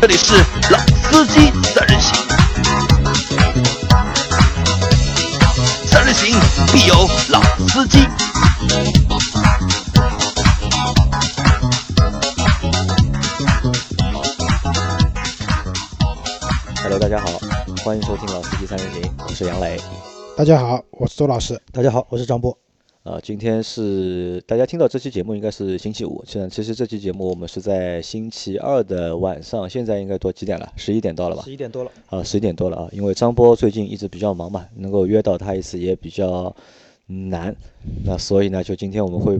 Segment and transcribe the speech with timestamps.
[0.00, 0.34] 这里是
[0.70, 2.14] 老司机三人行，
[5.86, 6.38] 三人行
[6.72, 8.06] 必有老司机。
[16.82, 17.26] Hello，大家好，
[17.84, 19.80] 欢迎收听老司机三人行，我是杨磊。
[20.36, 21.60] 大家好，我是周老师。
[21.72, 22.56] 大家好，我是张波。
[23.06, 30.72] 呃，今天是大家听到这期节目应该是星期五，现在其实这期节目我们是在星期二的晚上，现在应该多几点了？
[30.74, 31.44] 十一点到了吧？
[31.44, 31.92] 十一点多了。
[32.06, 36.52] 啊，十一点多了啊，因为张波最近一直比较忙嘛，能够约到他一次也比较
[37.06, 37.54] 难，
[38.04, 39.38] 那所以呢，就今天我们会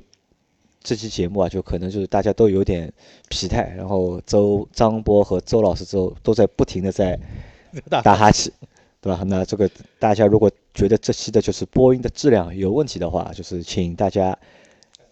[0.85, 2.93] 这期节目啊，就可能就是大家都有点
[3.31, 7.19] 疲态，然后周张波和周老师都都在不停的在
[7.91, 8.53] 打哈欠，
[9.01, 9.25] 对吧？
[9.27, 14.39] 那这个大家如果觉得这期的就是播音的质量有问题的话，就是请大家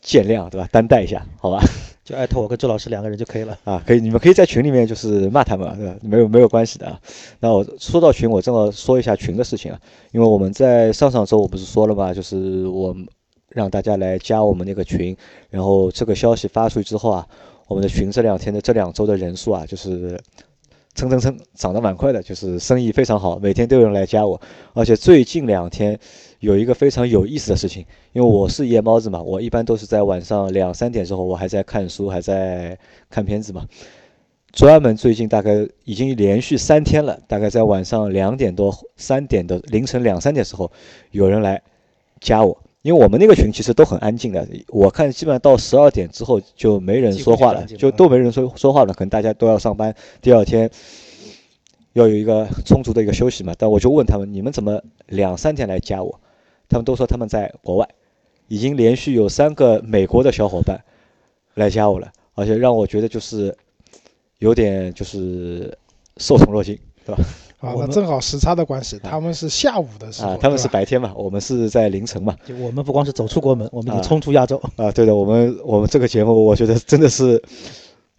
[0.01, 0.69] 见谅，对吧？
[0.71, 1.61] 担待一下，好吧？
[2.05, 3.59] 就艾特我跟周老师两个人就可以了。
[3.65, 5.97] 啊，可以，你们可以在群里面就是骂他们，对吧？
[6.03, 7.01] 没有没有关系的啊。
[7.41, 9.81] 那我说到群，我正好说一下群的事情啊，
[10.13, 12.95] 因为我们在上上周我不是说了嘛，就是我
[13.49, 15.17] 让大家来加我们那个群，
[15.49, 17.27] 然后这个消息发出去之后啊，
[17.69, 20.21] 我们的群这两天的这两周的人数啊，就是
[20.95, 24.41] 蹭蹭蹭涨得蛮快的，就是生意非常好，每天都有人来加我，
[24.73, 25.99] 而且最近两天
[26.39, 32.79] 有一个非常有意思的事情，因为我是夜猫子嘛，我一般都是在晚上两三点之后，我还在看书，还在
[33.11, 33.67] 看片子嘛。
[34.53, 40.71] 专门最近大概已经连续三天了，大概在晚上两点多、三点的凌晨两三点时候，
[41.11, 41.61] 有人来
[42.21, 42.57] 加我。
[42.85, 50.71] 因为我们那个群其实都很安静的，我看基本上到十二点之后就没人说话了，就都没人说说话了，可能大家都要上班，第二天
[51.95, 53.55] 要有一个充足的一个休息嘛。
[53.57, 56.21] 但我就问他们，你们怎么两三天来加我？
[56.69, 57.89] 他们都说他们在国外，
[58.49, 60.85] 已经连续有三个美国的小伙伴
[61.55, 63.57] 来加我了，而且让我觉得就是
[64.41, 65.75] 有点就是
[66.19, 67.25] 受宠若惊，对吧？
[67.65, 72.37] 啊，那正好时差的关系，他们是下午的时候，啊，他们是白天嘛，我们是在凌晨嘛。
[72.45, 74.61] 就我们不光是走出国门，我们已啊经冲出亚洲。
[74.77, 77.43] 啊，对的，我们我们这个节目，我觉得真的是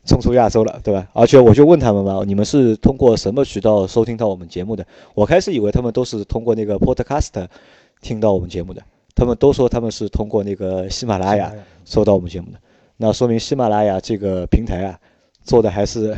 [0.06, 1.08] 冲出亚洲了，对吧？
[1.14, 4.86] 而且我就问他们嘛，你们是通过什么渠道收听到我们节目的？
[5.14, 7.48] 我开始以为他们都是通过那个 Podcast
[8.02, 8.82] 听到我们节目的，
[9.16, 11.52] 他们都说他们是通过那个喜马拉雅
[11.86, 12.58] 收到我们节目的。
[12.98, 15.00] 那说明喜马拉雅这个平台啊，
[15.44, 16.16] 做的还是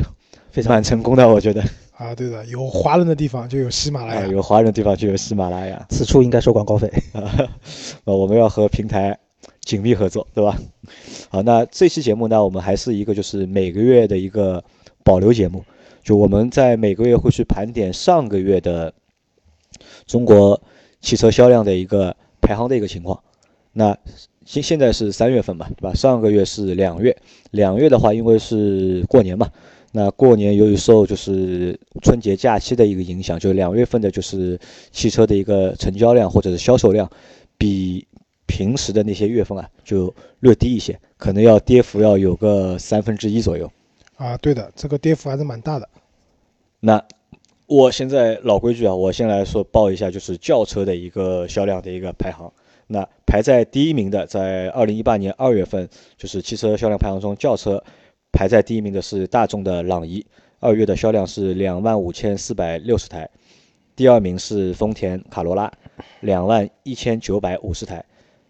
[0.50, 1.62] 非常蛮成功的，我觉得。
[1.98, 4.26] 啊，对的，有华人的地方就有喜马拉，雅。
[4.28, 5.84] 有华人的地方就有喜马拉雅。
[5.90, 6.88] 此处应该收广告费。
[8.04, 9.18] 呃，我们要和平台
[9.62, 10.56] 紧密合作，对吧？
[11.28, 14.62] 好，那这期节目呢，我们还是一个就是每个月的一个
[15.02, 15.64] 保留节目，
[16.04, 18.94] 就我们在每个月会去盘点上个月的
[20.06, 20.62] 中国
[21.00, 23.18] 汽车销量的一个排行的一个情况。
[23.72, 23.98] 那
[24.44, 25.92] 现现在是三月份嘛，对吧？
[25.94, 27.16] 上个月是两月，
[27.50, 29.50] 两月的话，因为是过年嘛，
[29.92, 34.58] 那过年由于受就是春节假期的一个影响，就两月份的就是
[34.90, 37.10] 汽车的一个成交量或者是销售量，
[37.56, 38.06] 比
[38.46, 43.70] 平时的那些月份啊就略低一些，可能要跌幅要有个三分之一左右。
[44.16, 45.88] 啊，对的，这个跌幅还是蛮大的。
[46.80, 47.02] 那
[47.66, 52.52] 我现在老规矩啊，我先来说报一下就是轿车的一个销量的一个排行。
[52.86, 57.82] 那排在第一名的，在二零一八年二月份，就是汽车销量排行中，轿车
[58.32, 60.24] 排在第一名的是大众的朗逸，
[60.60, 63.28] 二月的销量是两万五千四百六十台。
[63.96, 65.72] 第二名是丰田卡罗拉，
[66.20, 68.04] 两万一千九百五十台。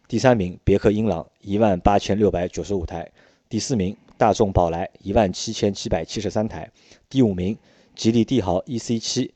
[0.07, 3.11] 第三名别克英朗，一万八千六百九十五台。
[3.49, 6.71] 第四名大众宝来，一万七千七百七十三台。
[7.09, 7.57] 第五名
[7.95, 9.33] 吉利帝豪 EC 七，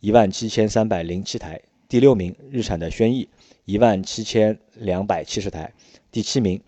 [0.00, 1.60] 一万七千三百零七台。
[1.88, 3.28] 第六名日产的轩逸，
[3.64, 5.72] 一万七千两百七十台。
[6.12, 6.60] 第七名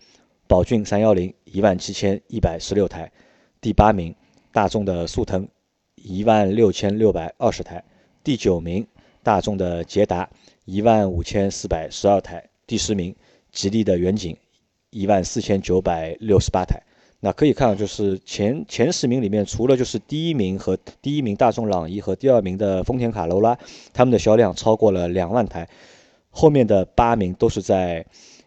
[0.49, 3.11] 宝骏三幺零，一万七千一百十六台。
[3.61, 4.15] 第八名
[4.51, 5.47] 大众的速腾，
[5.93, 7.83] 一万六千六百二十台。
[8.23, 8.87] 第九名
[9.21, 10.27] 大众的捷达，
[10.65, 12.49] 一万五千四百十二台。
[12.65, 13.15] 第十名
[13.51, 14.35] 吉利的远景，
[14.89, 16.81] 一万四千九百六十八台。
[17.19, 23.55] 那可以看到，就是前前十名里面，除了就是第一名和第一名大众朗逸和第二名的丰田卡罗拉，
[23.93, 25.69] 他们的销量超过了两万台，
[26.31, 28.03] 后面的八名都是在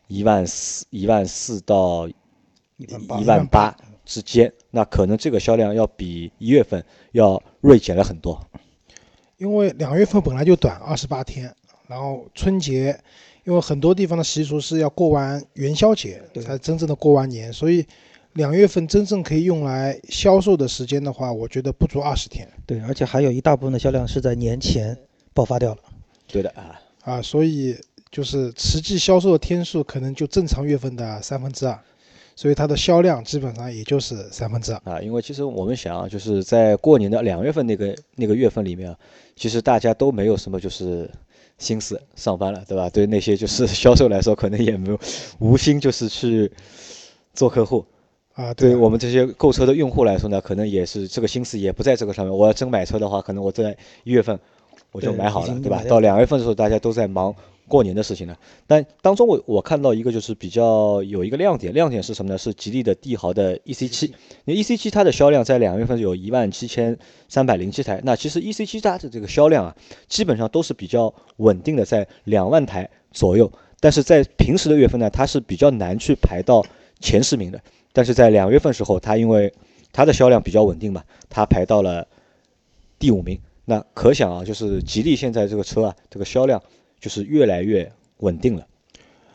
[0.09, 2.09] 一万四、一万四到
[2.77, 4.53] 一万八之间。
[4.71, 8.41] 那可能这个销量要比一月份要锐减了很多。
[9.39, 11.53] 因为两月份本来就短，二十八天，
[11.89, 12.99] 然后春节，
[13.45, 17.85] 因为很多地方的习俗是要过完元宵节对才真正的过完年，所以
[18.35, 24.97] 两月份真正可以用来销售的时间的话，我觉得不足二十天对，而且还有一大部分的销量是在年前
[25.35, 25.81] 爆发掉了。
[26.29, 27.77] 对的啊，啊，所以
[28.13, 31.77] 就是实际销售的天数可能就正常月份的三分之二。
[32.35, 34.81] 所以它的销量基本上也就是三分之二。
[34.85, 38.97] 啊，因为其实我们想啊，就是在过年的两月份那个那个月份里面啊，
[39.37, 41.11] 其实大家都没有什么就是
[41.59, 42.89] 心思上班了，对吧？
[42.89, 44.99] 对那些就是 销售来说，可能也没有
[45.41, 46.51] 无心就是去
[47.35, 47.85] 做客户。
[48.33, 52.35] 啊，对啊我们这些购车的用户来说呢，可能也是这个心思也不在这个上面。
[52.35, 54.41] 我要真买车的话，可能我在一月份
[54.91, 57.35] 我就买好了，对吧到两月份的时候，大家都在忙
[57.69, 58.39] 过年的事情了。
[58.67, 62.39] 但当中我我看到一个就是比较有一个亮点，亮点是什么呢？
[62.39, 64.07] 是吉利的帝豪的 EC 七。
[64.45, 66.99] 因为 EC 七它的销量在两月份有一万七千
[67.29, 69.77] 三百零七台，那其实 EC 七它的这个销量啊，
[70.09, 73.51] 基本上都是比较稳定的，在两万台左右。
[73.81, 76.65] 但是在平时的月份呢，它是比较难去排到
[77.01, 77.61] 前十名的。
[77.93, 79.53] 但是在两月份时候，它因为
[79.93, 82.07] 它的销量比较稳定嘛，它排到了
[82.99, 83.39] 第五名。
[83.65, 86.63] 那可想啊，就是吉利现在这个车啊，这个销量
[87.03, 88.67] 就是越来越稳定了。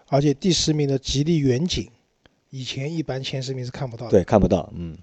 [0.07, 1.91] 而且第十名的吉利远景，
[2.49, 4.11] 以前一般前十名是看不到的。
[4.11, 4.97] 对，看不到，嗯。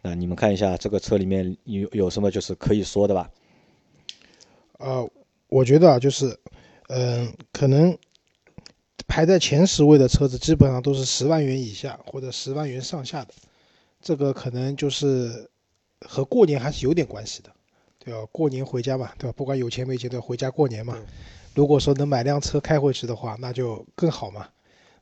[0.00, 3.30] 那你们看一下这个车里面有有什么就是可以说的吧？
[4.78, 5.08] 呃，
[5.48, 6.38] 我觉得啊，就是，
[6.88, 7.96] 嗯、可能
[9.06, 13.34] 排在前十位的车子基本上都是十万元以下或者十万元上下的，
[14.00, 15.48] 这个可能就是
[16.00, 17.50] 和过年还是有点关系的，
[17.98, 18.26] 对吧？
[18.32, 19.34] 过年回家嘛，对吧？
[19.36, 20.98] 不管有钱没钱都要回家过年嘛。
[21.54, 24.46] 如果说能买辆车开回去的话，那就更好嘛。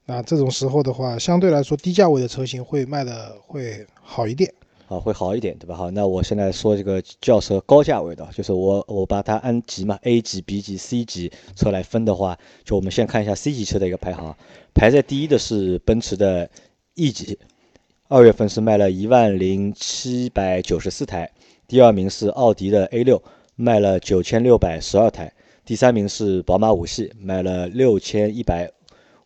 [0.04, 4.52] 那这种时候的话，相对来说低价位的车型会卖的会好一点。
[4.88, 5.74] 啊，会好一点，对吧？
[5.74, 14.36] 好，那我现在说这个轿车高价位的，就是我我把它按级嘛，A 级、B 级、C 级车来分的话，就我们先看一下 C 级车的一个排行，
[14.74, 16.50] 排在第一的是奔驰的
[16.94, 17.38] E 级，
[18.08, 21.30] 二月份是卖了一万零七百九十四台，
[21.66, 23.22] 第二名是奥迪的 A 六，
[23.56, 25.32] 卖了九千六百十二台，
[25.72, 28.70] 第三名是宝马五系，卖了六千一百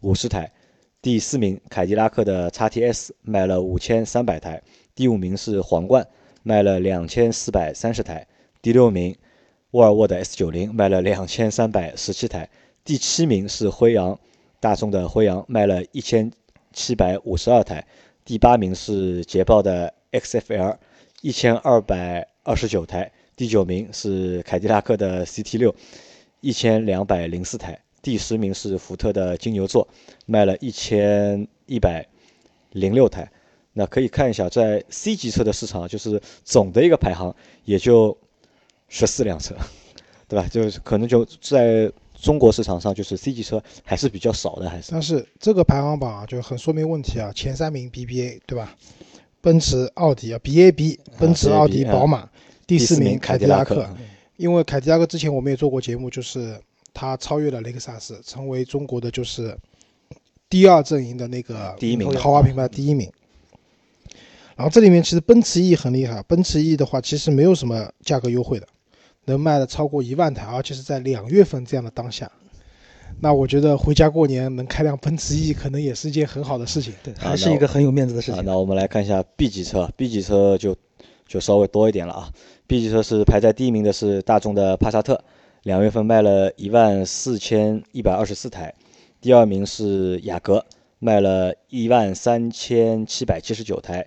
[0.02, 0.52] 五十台，
[1.02, 4.62] 第四名凯迪拉克的 XTS 卖了五千三百台。
[4.94, 6.06] 第五名是皇冠，
[6.44, 8.28] 卖了两千四百三十台；
[8.62, 9.16] 第六名
[9.72, 12.48] 沃尔沃的 S 九零卖了两千三百十七台；
[12.84, 14.16] 第七名是辉昂，
[14.60, 16.30] 大众的辉昂卖了一千
[16.72, 17.80] 七百五十二台；
[18.24, 20.76] 第八名是捷豹的 XFL，
[21.22, 25.74] 一千二百二十九台；第九名是凯迪拉克的 CT 六，
[26.40, 29.86] 一千两百零四台；第十名是福特的金牛座，
[30.26, 32.06] 卖了一千一百
[32.72, 33.30] 零六台。
[33.72, 37.34] 那可以看一下，在 C 级车的市场，就是总的一个排行
[37.64, 38.16] 也就
[38.88, 39.54] 十四辆车，
[40.26, 40.48] 对吧？
[40.48, 47.30] 就是可能就在中国市场上，就是 C 级车还是比较少的，还是但是这个排行榜啊，就很说明问题啊。
[47.34, 48.74] 前三名 BBA 对吧？
[49.42, 52.28] 奔驰、奥迪啊，BAB，奔驰、奥迪、啊宝马，
[52.66, 53.88] 第四名凯凯迪拉克克。
[54.36, 56.58] 因为凯迪拉克之前我们也做过节目，就是
[56.92, 59.56] 它超越了雷克萨斯，成为中国的就是
[60.48, 63.10] 第二阵营的那个第一名豪华品牌第一名。
[64.56, 68.66] 然后这里面其实奔驰 E 很厉害，奔驰 E 的话其实没有什么价格优惠的，
[69.26, 72.30] 能卖的超过一万台，而且是在两月份这样的当下。
[73.20, 76.92] 那我觉得回家过年能开辆奔驰 E 可能也是一件很好的事情。
[77.02, 78.44] 对，啊还是一个很有面子的事啊，情。
[78.44, 80.76] 那我们来看一下 B 级车，B 级车就
[81.26, 82.32] 就稍微多一点了啊。
[82.68, 85.22] B 级车是排在第一名的是大众的帕萨特，
[85.62, 88.74] 两月份卖了一万四千一百二十四台，
[89.20, 90.66] 第二名是雅阁，
[90.98, 94.04] 卖了一万三千七百七十九台，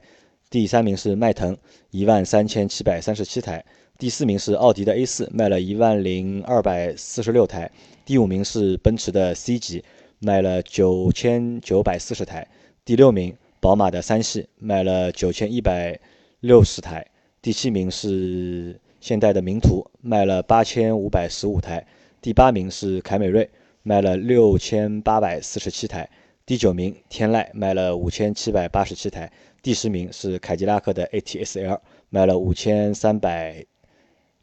[0.50, 1.58] 第三名是迈腾，
[1.92, 3.64] 一万三千七百三十七台，
[3.98, 7.72] 第四名是奥迪的 A 四，卖了一万零二百四十六台，
[8.04, 9.86] 第五名是奔驰的 C 级，
[10.20, 12.46] 卖了九千九百四十台，
[12.84, 15.98] 第六名宝马的三系卖了九千一百
[16.42, 17.08] 六十台，
[17.42, 21.86] 第七名是现代的名图，卖了八千五百十五台，
[22.22, 23.50] 第八名是凯美瑞，
[23.82, 26.10] 卖了六千八百四十七台，
[26.46, 29.32] 第九名天籁卖了五千七百八十七台，
[29.62, 33.66] 第十名是凯迪拉克的 ATS-L，卖了五千三百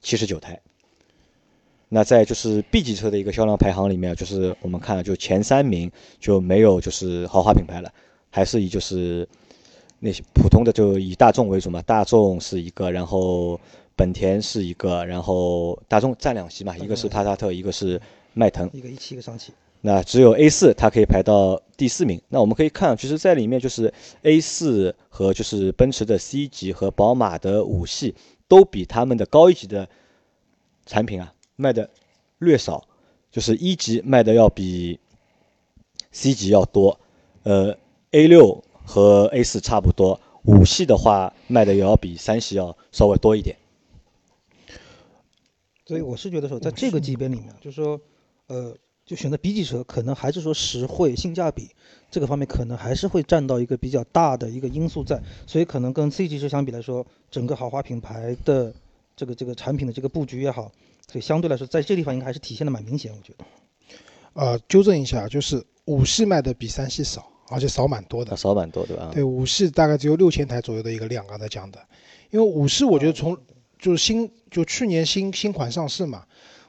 [0.01, 0.61] 七十九台。
[1.89, 7.93] 那在就是 B 级车的一个销量排行里面，就是我们看就前三名就没有就是豪华品牌了，
[8.31, 9.29] 还是以就是
[9.99, 13.59] 那些普通的就以大众为主嘛，大众是一个，然后
[13.95, 18.01] 本田是一个，然后大众占两席嘛，一个是帕萨特，一个是
[18.35, 18.69] 迈腾。
[18.73, 22.21] 一个一汽一个上汽，那只有 A 四它可以排到第四名。
[22.29, 28.15] 那我们可以看，其实在里面就是 A 四和就是奔驰的 C 级和宝马的五系
[28.47, 29.89] 都比他们的高一级的
[30.85, 31.89] 产品啊卖的
[32.39, 32.87] 略少，
[33.31, 35.01] 就是一级卖的要比
[36.13, 37.01] C 级要多，
[37.45, 37.79] 呃
[38.11, 43.57] A 六和 A 四差不多，五系的话卖的也要比三系要稍微多一点。
[45.85, 48.01] 所以我是觉得说，在这个级别里面，就是说，
[48.47, 51.71] 呃，就选择 B 级车，可能还是说实惠、性价比
[52.11, 55.23] 这个方面，可能还是会占到一个比较大的一个因素在。
[55.47, 58.75] 所以可能跟 C 级车相比来说，整个豪华品牌的
[59.15, 60.73] 这个这个产品的这个布局也好，
[61.07, 63.45] 所以相对来说，在这地方应该还是体现的蛮明显，我觉得。
[64.33, 68.37] 呃，纠正一下，就是五系卖的比三系少，而且少蛮多的。
[68.37, 69.11] 少蛮多，对吧？
[69.13, 71.81] 对，五系大概只有六千台左右的一个量，刚才讲的。
[72.31, 73.39] 因为五系，我觉得从
[73.79, 76.25] 就是新就去年新新款上市嘛。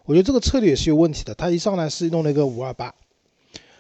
[0.06, 1.36] 我觉得这个策略也是有问题的。
[1.36, 2.94] 它一上来是弄了一个五二八，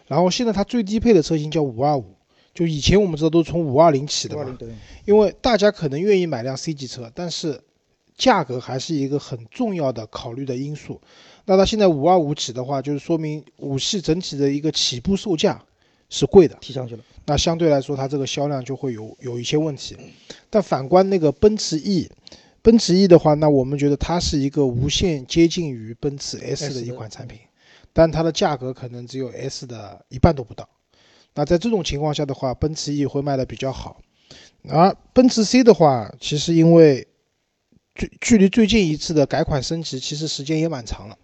[0.07, 2.15] 然后现在它最低配的车型叫五二五，
[2.53, 4.57] 就以前我们知道都是从五二零起的嘛。
[5.05, 7.61] 因为大家可能愿意买辆 C 级车，但是
[8.17, 10.99] 价格还是一个很重要的考虑的因素。
[11.45, 15.63] 那它现在五二五起的话，就是说明五系整体的一个起步售价
[16.09, 17.03] 是贵的，提上去了。
[17.25, 19.97] 那相对来说，它这个销量就会有有一些问题。
[20.49, 22.09] 但反观那个奔驰 E。
[22.63, 27.39] 奔驰 E 的话，那我们觉得它是一个无限接近于奔驰 S 的一款产品，
[27.93, 30.67] 但它的价格可能只有 S 的一半都不到。
[31.33, 34.01] 那在这种情况下的话，奔驰 E 会卖的比较好。
[34.67, 37.07] 而奔驰 C 的话，其实因为
[37.95, 41.17] 距距离最近一次的改款升级，其实时间也蛮长了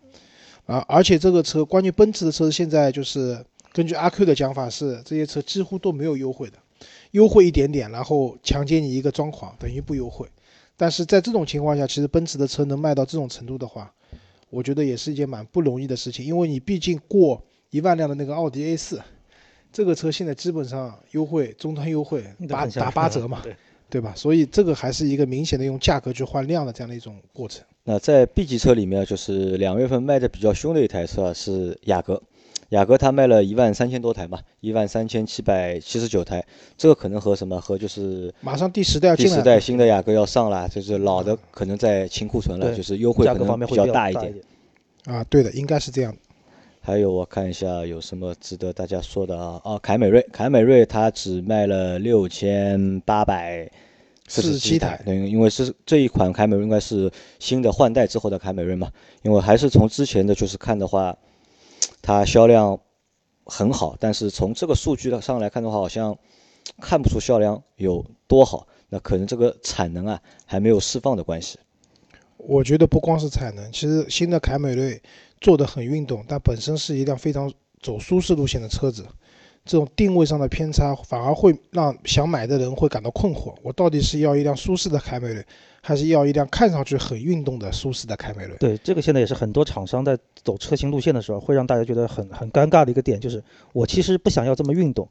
[0.66, 0.86] 啊。
[0.88, 6.58] 而且这个车，关于奔驰的车，现在就是根据阿 Q 的讲法是，这些车几乎都没有优惠的，
[7.12, 10.28] 优惠一点点，然后强奸你一个装潢，等于不优惠。
[10.78, 13.92] 但是在这种情况下，其实奔驰的车能卖到这种程度的话，
[14.52, 16.24] 我觉得也是一件蛮不容易的事情。
[16.24, 19.02] 因为你毕竟过一万辆的那个奥迪 A 四，
[19.72, 23.42] 这个车现在基本上优惠终端优惠八打八折嘛，
[23.90, 24.14] 对吧？
[24.16, 27.64] 所以这个还是一个明显的用价格去换量的这样的一种过程。
[27.86, 32.22] 那在 B 级车里面，就是两月份卖的比较凶的一台车是雅阁。
[32.74, 36.44] 雅阁它卖了一万三千多台嘛，一万三千七百七十九台，
[36.76, 44.34] 这个可能和什么和就是马上第十代第十代新的雅阁要上了，就是老的可能在清库存了，就是优惠可能比较大一点。
[45.06, 46.16] 啊，对的，应该是这样。
[46.82, 49.62] 还有我看一下有什么值得大家说的啊？
[49.64, 53.70] 哦，凯美瑞，凯美瑞它只卖了六千八百
[54.28, 58.90] 四十七台，对，因为是这一款凯美瑞应该是新的换代之后的凯美瑞嘛，
[59.22, 61.16] 因为还是从之前的就是看的话。
[62.02, 62.80] 它销量
[63.46, 66.18] 很好，但是从这个数据上来看的话，好像
[66.80, 68.68] 看不出销量有多好。
[68.90, 71.58] 那可能这个产能啊还没有释放的关系。
[72.38, 75.02] 我觉得不光是产能，其实新的凯美瑞
[75.42, 79.06] 做的很运动，但本身是一辆非常走舒适路线的车子。
[79.66, 83.56] 这种定位上的偏差，反而会让想买的人会感到困惑。
[83.64, 85.46] 我到底是要一辆舒适的凯美瑞，
[85.86, 88.56] 还是要一辆看上去很运动的舒适的凯美瑞？
[88.58, 95.06] 对，这个现在也是很多厂商在走车型路线的时候，会让大家觉得很很尴尬的一个点，就是我其实不想要这么运动，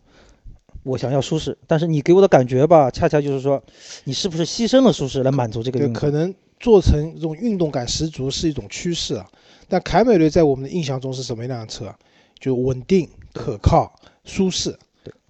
[0.82, 3.62] 我想要舒适，但是你给我的感觉吧，恰恰就是说，
[4.04, 5.78] 你是不是牺牲了舒适来满足这个？
[5.78, 9.28] 对，可能做成这种运动感十足是一种趋势啊。
[9.68, 11.94] 但凯美瑞在我们的印象中是什么一辆车？
[12.40, 13.94] 就稳定可靠。
[14.24, 14.78] 舒适，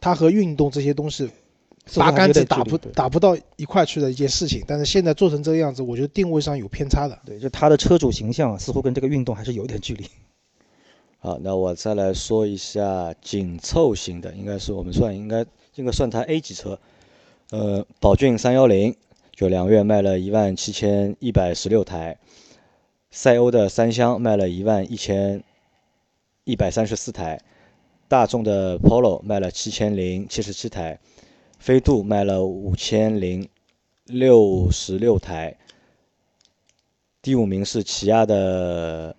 [0.01, 1.29] 它和运动这些东西
[1.97, 4.63] 八竿子打不打不到一块去的一件事情。
[4.67, 7.19] 但是现在做成这个样子，我觉得定位上有偏差的。
[7.27, 10.07] 对，就它的车主形象似乎跟这个运动还是有点距离。
[11.19, 15.45] 好，那我再来说一下紧凑型的，应该是我们算应该
[15.77, 16.79] 应该算它 A 级车。
[17.51, 18.97] 呃，宝骏三幺零
[19.35, 22.19] 就两月卖了一万七千一百十六台，
[23.11, 25.45] 赛欧的三厢卖了一万一千
[26.45, 27.41] 一百三十四台。
[28.09, 30.99] 大众的 Polo 卖了七千零七十七台，
[31.63, 33.49] 飞度卖了五千零
[34.07, 35.57] 六十六台，
[37.23, 39.15] 第五名是起亚的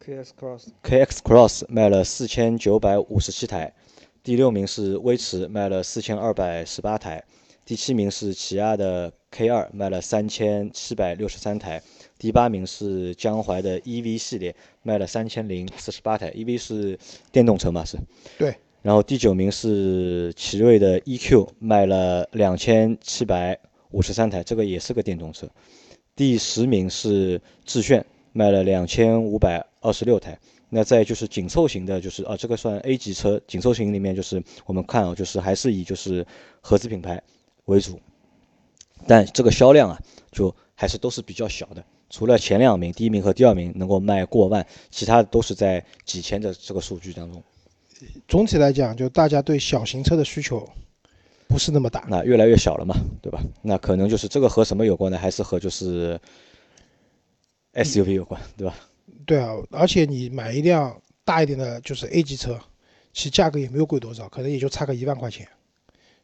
[0.00, 3.74] KX Cross，KX Cross 卖了四千九百五十七台，
[4.22, 7.24] 第六名是威驰卖了四千二百十八台，
[7.64, 11.82] 第七名是起亚的 K 二卖了三千七百六十三台。
[12.16, 16.96] 第八名是江淮的 EV 系列，卖了三千零四十八台，EV 是
[17.32, 17.84] 电动车嘛？
[17.84, 17.98] 是。
[18.38, 18.54] 对。
[18.82, 23.58] 然后第九名是奇瑞的 EQ，卖了两千七百
[23.90, 25.48] 五十三台，这个也是个电动车。
[26.16, 30.38] 第十名是致炫，卖了两千五百二十六台。
[30.72, 36.24] 那再就是紧凑型的，就是啊，这个算 A 级车，紧凑型里面就是我们看啊，就是还是以就是
[36.60, 37.20] 合资品牌
[37.64, 38.00] 为主，
[39.06, 39.98] 但这个销量啊，
[40.30, 41.84] 就还是都是比较小的。
[42.08, 47.42] 除了前两名，第一名和第二名能够卖过万，其他的都是在几千的这个数据当中。
[48.26, 50.68] 总体来讲，就大家对小型车的需求
[51.46, 52.04] 不是那么大。
[52.08, 53.40] 那越来越小了嘛，对吧？
[53.62, 55.18] 那可能就是这个和什么有关呢？
[55.18, 56.18] 还是和就是
[57.74, 58.74] SUV 有关，对吧？
[59.26, 62.58] 对啊，而且你买一辆大一点的，就是 A 级车，
[63.12, 65.46] 其实价格也没有贵多少，可能也就差个一万块钱。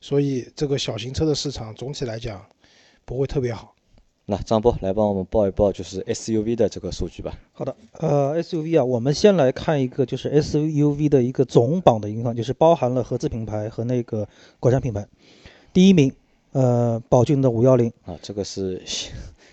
[0.00, 2.45] 所以这个小型车的市场总体来讲
[3.04, 3.75] 不会特别好。
[4.28, 7.33] 那张波来帮我们报一报就是 SUV 的这个数据吧。
[7.52, 14.26] 好的，呃，SUV 啊，我们先来看一个就是 SUV 的一个总榜的情况，就是包含了合资品牌和那个
[14.59, 15.06] 国产品牌。
[15.73, 16.12] 第一名，
[16.50, 18.83] 呃，宝骏的五幺零啊，这个是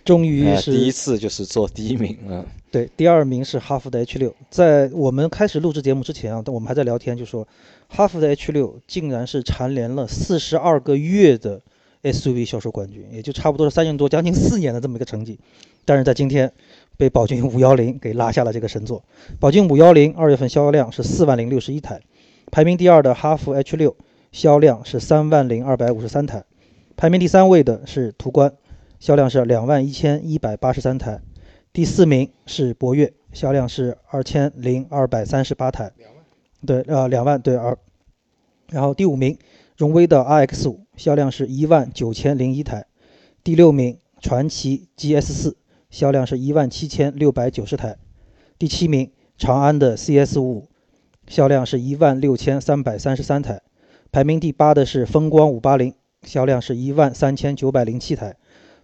[0.03, 4.34] 终于 是第一次就是做第一名，嗯，对，第二名是哈弗的 H 六。
[4.50, 7.48] 在我们开始录制节目之前啊，我们还在聊天，就说
[7.89, 11.62] 哈弗的 H 六竟然是蝉联了四十二个月的。
[12.03, 15.39] SUV 销售冠军，也就差不多是三年多，将近四年的这么一个成绩，
[15.86, 16.51] 但是在今天
[16.98, 19.03] 被宝骏五幺零给拉下了这个神作。
[19.39, 22.01] 宝骏五幺零二月份销量是四万零六十一台，
[22.51, 23.95] 排名第二的哈弗 H 六
[24.33, 26.43] 销量是三万零二百五十三台，
[26.98, 28.53] 排名第三位的是途观，
[29.00, 31.22] 销量是两万一千一百八十三台，
[31.72, 35.93] 第四名是博越，销量是二千零二百三十八台，
[36.67, 37.77] 对，呃，两万对二，
[38.69, 39.38] 然后第五名。
[39.75, 42.86] 荣威的 RX 五销量是一万九千零一台，
[43.44, 45.58] 第六名传祺 GS 四
[45.89, 47.98] 销量是一万七千六百九十台，
[48.60, 50.70] 第七名长安的 CS 五五
[51.27, 53.63] 销量是一万六千三百三十三台，
[54.12, 58.36] 排名第八的是风光五八零销量是一万三千九百零七台，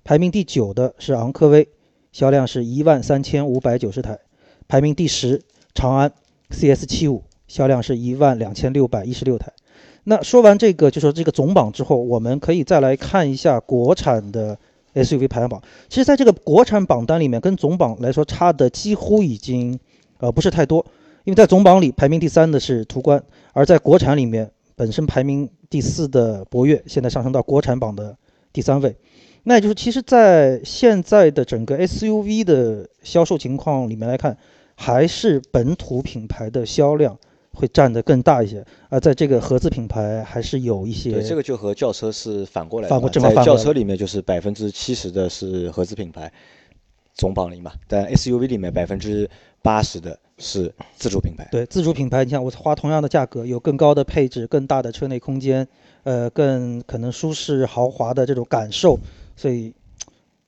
[0.04, 1.70] 排名第九的是昂科威
[2.12, 4.18] 销量是一万三千五百九十台，
[4.68, 5.44] 排名第十
[5.76, 6.12] 长安
[6.50, 9.54] CS 七五销量是一万两千六百一十六台。
[10.10, 14.58] 那说完这个，就说这个总榜之后，我们可以再来看一下国产的
[14.96, 15.62] SUV 排行榜。
[15.88, 19.80] 其实，在这个国产榜单里面，跟总榜来说差的几乎已经，
[20.18, 20.84] 呃，不是太多。
[21.26, 23.24] 因为在总榜里排名第三的是途观，
[23.54, 28.18] 而在国产里面，本身排名第四的博越，现在上升到国产榜的
[28.52, 28.96] 第三位。
[29.44, 34.36] 那也就是，其实，在现在的整个 SUV 的销售情况里面来看，
[34.74, 37.16] 还是本土品牌的销量。
[37.54, 41.12] 会占得更大一些，而在这个合资品牌还是有一些。
[41.12, 43.10] 对，这个就和轿车是反过来的。
[43.10, 46.32] 在轿车里面就是百分之七十的是合资品牌，
[47.16, 47.74] 总榜里嘛。
[47.88, 49.30] 但 SUV 里面百分之
[49.62, 51.48] 八十的是自主品牌。
[51.52, 55.68] 对，自主品牌，你像我花同样的价格，有更高的配置、更大的车内空间，
[56.04, 58.98] 呃，更可能舒适豪华的这种感受，
[59.36, 59.74] 所以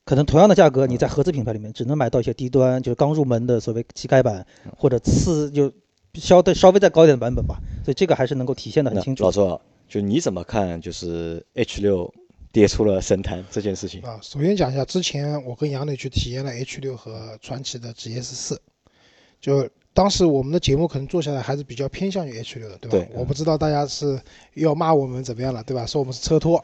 [0.05, 4.45] 可能同样的价格，你在合资品牌里面只能买到一些低端，就是刚入门的所谓乞丐版
[4.77, 5.69] 或者次就。
[6.15, 9.23] 稍的稍微再高一点的版本吧，所以这个还是能够体现的很清楚。
[9.23, 10.79] 老周，就你怎么看？
[10.81, 12.13] 就是 H 六
[12.51, 14.19] 跌出了神坛这件事情啊？
[14.21, 18.61] 首先讲一下，之前我跟杨磊去体验了 H 六和传奇的 GS 四，
[19.39, 22.97] 就当时我们的节目可能做下来还是比较偏向于 H 六的，对吧？
[22.97, 23.09] 对。
[23.13, 24.19] 我不知道大家是
[24.55, 25.85] 要骂我们怎么样了，对吧？
[25.85, 26.63] 说我们是车托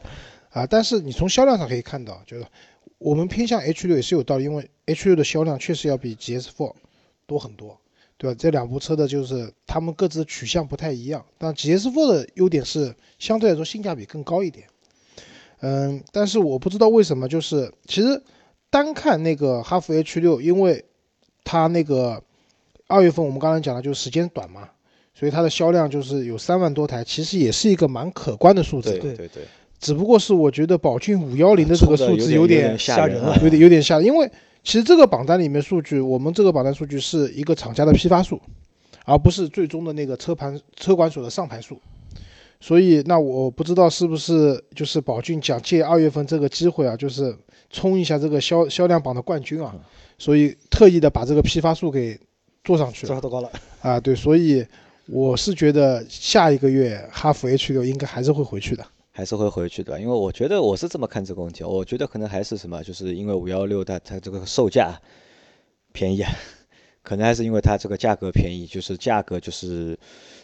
[0.50, 2.46] 啊，但是你从销量上可以看到，就是
[2.98, 6.74] 我们偏向 H 六也是有道理，因为 H 六的销量确实要比 GS Four
[7.26, 7.78] 多很多。
[8.18, 8.36] 对吧？
[8.36, 14.66] 这两部车的就是他们各自的取向不太一样，但 GS4 的优点是相对来说性价比更高一点。
[15.60, 18.20] 嗯，但是我不知道为什么，就是其实
[18.70, 20.84] 单看那个哈弗 H 六因为
[21.44, 22.20] 它那个
[22.88, 24.68] 二月份我们刚才讲的，就是时间短嘛，
[25.14, 28.98] 所以它的销量就是有三万多台，其实也是一个蛮可观的数字。
[28.98, 29.44] 对对对。
[29.78, 34.28] 只不过是我觉得宝骏五幺零的这个数字有点吓人了，有点有点吓人，因为。
[34.62, 38.40] 其实这个榜单里面数据，我们这个榜单数据是一个厂家的批发数，
[39.04, 41.80] 而不是最终的那个车盘车管所的上牌数。
[42.60, 47.32] 所以，那我不知道是不是就是宝骏想借二月份这个机会啊，就是
[47.70, 49.74] 冲一下这个销销量榜的冠军啊，
[50.18, 52.18] 所以特意的把这个批发数给
[52.64, 53.20] 做上去了。
[53.20, 53.50] 多高了？
[53.80, 54.66] 啊，对，所以
[55.06, 58.84] 我是觉得下一个月哈弗 H 六应该还是会回去的。
[59.18, 64.96] 还是会回去的，因为我觉得我是这么看这个问题，我觉得可能还是什么，就是因为五幺六它它这个售价
[65.92, 66.30] 便宜啊，
[67.02, 69.98] 可能还是因为它这个价格便宜，就是价格就是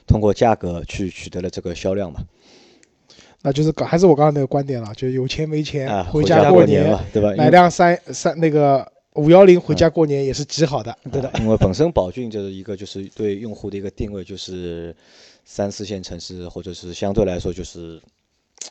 [0.09, 2.19] 通过价格去取得了这个销量嘛。
[3.43, 7.33] 那就是还是我刚刚那个观点了，就有钱没钱回家过年嘛，对吧？
[7.37, 8.85] 买辆三三那个
[9.15, 11.31] 五幺零回家过年也是极好的，对的。
[11.39, 14.93] 因为本身宝骏就是一个就是对用户的一个定位就是
[15.45, 18.03] 三四线城市或者是相对来说就是。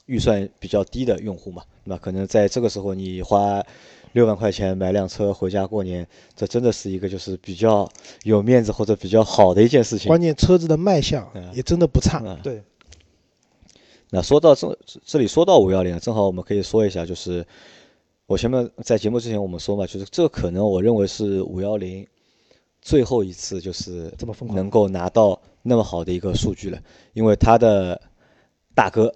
[0.05, 3.63] 预算比较低的用户嘛，那可能在这个时候你花
[4.11, 7.89] 六万块钱买辆车回家过年，这真的是一个就是比较
[8.23, 10.07] 有面子或者比较好的一件事情。
[10.07, 12.21] 关键车子的卖相也真的不差。
[12.43, 12.61] 对。
[14.11, 17.43] 那说到这这里说到五幺零，正好我们可以说一下，就是
[18.27, 22.05] 我前面在节目之前我们说嘛，就是这可能我认为是五幺零
[22.81, 26.79] 最后一次就是这么疯狂能够拿到那么好的一个数据了，
[27.13, 27.99] 因为他的
[28.75, 29.11] 大哥。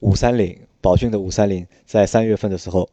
[0.00, 2.88] 五三零，宝骏的五三零在三月份的时候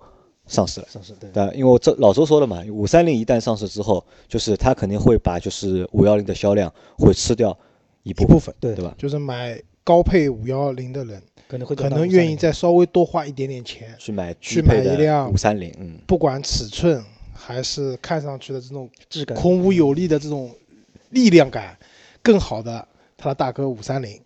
[0.48, 0.88] 上市了。
[0.90, 1.30] 上市对。
[1.34, 7.58] 但因为这老周说了嘛，五三零一旦上市之后，就是它肯定会把就是五幺零的销量会吃掉
[8.04, 8.96] 一部分，对对吧？
[8.98, 20.50] 就是买高配五幺零的人，可能会可能愿意再稍微多花一点点钱，去买去买一辆五三零，嗯，不管尺寸还是看上去的这种质感孔武有力的这种
[21.12, 21.78] 力量感，
[22.24, 24.20] 更好的他的大哥五三零。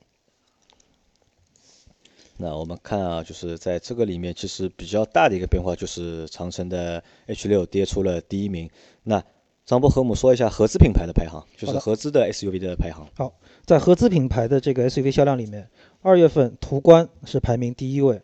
[2.42, 8.70] 那我们看啊，就是在这个里面，其实比较大的一个变化就是长城的 H 六跌出了第一名。
[9.04, 9.22] 那
[9.66, 13.06] 张波和我们说一下合资品牌的排行，就是合资的 SUV 的排行。
[13.18, 13.34] 好，
[13.66, 15.70] 在合资品牌的这个 SUV 销量里面，
[16.02, 18.22] 二月份途观是排名第一位，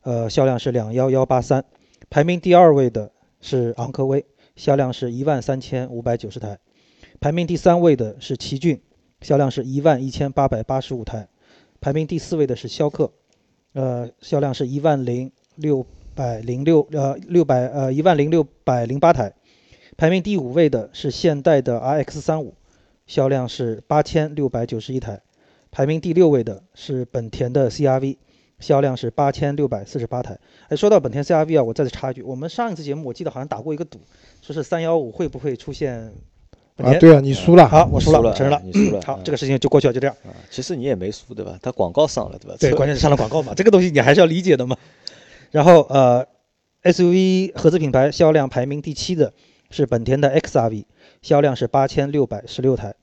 [0.00, 1.62] 呃，销量是两幺幺八三。
[2.08, 4.24] 排名第二位的是昂科威，
[4.56, 6.58] 销量是一万三千五百九十台。
[7.20, 8.80] 排名第三位的是奇骏，
[9.20, 11.28] 销量是一万一千八百八十五台。
[11.82, 13.12] 排名第四位的是逍客。
[13.72, 19.34] 呃，销量是一万零六百零六呃六百呃一万零六百零八台，
[19.96, 22.54] 排名第五位的是现代的 RX 三五，
[23.06, 25.20] 销量是八千六百九十一台，
[25.70, 28.16] 排名第六位的是本田的 CRV，
[28.58, 30.38] 销量是八千六百四十八台。
[30.68, 34.00] 哎，说到本田 CRV 啊，我再次插一句，我们上一次节目我记得好像打过一个赌，
[34.42, 36.14] 说是三幺五会不会出现。
[36.78, 37.66] 啊，对啊，你输了。
[37.68, 38.60] 好，我输了，我承认了。
[38.64, 39.02] 你输了。
[39.04, 40.16] 好，这个事情就过去了，就这样。
[40.24, 41.58] 啊，其实你也没输，对吧？
[41.60, 42.56] 他广告上了，对吧？
[42.58, 44.76] 对，关键是上了广告嘛，这个东西你还是要理解的嘛。
[45.50, 46.24] 然后呃
[46.82, 49.32] ，SUV 合资品牌销量排名第七的
[49.70, 50.84] 是本田的 XRV，
[51.20, 52.94] 销量是八千六百十六台。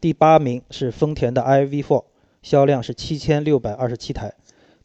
[0.00, 2.04] 第八名是丰田的 iV4，
[2.40, 4.32] 销量是七千六百二十七台。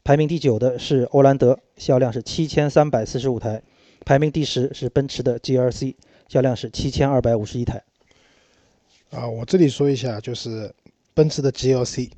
[0.02, 3.62] 排名第九的是欧蓝德，销量是七千三百四十五台。
[4.04, 5.94] 排名第十是奔驰的 GLC，
[6.28, 7.82] 销量是七千二百五十一台。
[9.14, 10.72] 啊，我这里说一下，就是
[11.14, 12.10] 奔驰的 GLC，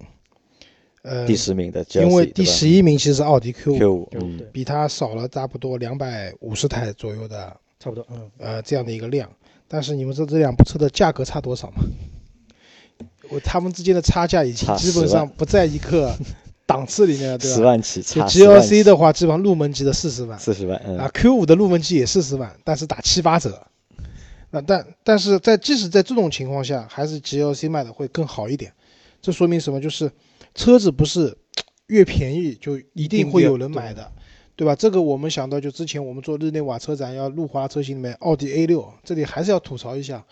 [1.03, 9.31] 呃，第十名的 GLC，因为第十一名其实是奥迪 Q 五，Q 五，嗯，比它少了差不多两百五十台左右的，差不多，嗯，呃，这样的一个量。
[9.69, 11.83] 但是你们知道这两部车的价格差多少吗？
[13.29, 16.17] 我他们之间的差价已经基本上不在一个
[16.65, 17.57] 档次里面了，对吧？
[17.57, 23.67] 十万起，差 GLC 的话，基本上入门级的四十万，四十万，啊，Q 五的入门级也四十万，但是打七八折。
[24.57, 28.73] 那但但是在即使在这种情况下，还是 GLC 卖的会更好一点。
[29.21, 29.79] 这说明什么？
[29.79, 30.11] 就是
[30.55, 31.37] 车子不是
[31.89, 34.11] 越便宜就一定会有人买的，
[34.55, 34.75] 对吧？
[34.75, 40.25] 这个我们想到就之前我们做日内瓦车展要路华车型里面，奥迪 A 六，这里还是要吐槽一下，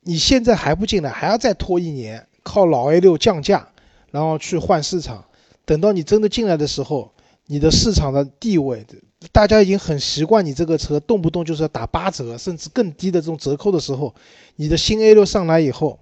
[0.00, 3.68] 你现在还不进来，还要再拖一年，靠老 A 六降价，
[4.10, 5.24] 然后去换市场，
[5.64, 7.12] 等到你真的进来的时候，
[7.46, 8.84] 你的市场的地位。
[9.32, 14.14] 大家已经很习惯你这个车动不动就是要打八折，甚至更低的这种折扣的时候，
[14.56, 15.98] 你的新 A 六上来以后，